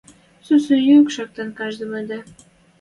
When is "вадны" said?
1.91-2.19